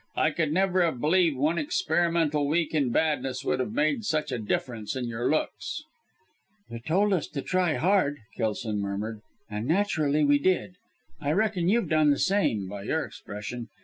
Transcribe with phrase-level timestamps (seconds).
[0.15, 4.39] I could never have believed one experimental week in badness would have made such a
[4.39, 5.83] difference to your looks."
[6.71, 10.73] "You told us to try hard!" Kelson murmured, "and naturally we did.
[11.19, 13.67] I reckon you've done the same by your expression.